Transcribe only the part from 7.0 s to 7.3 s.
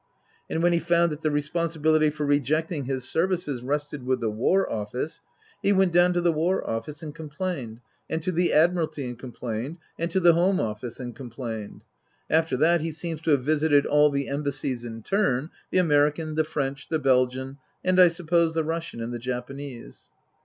and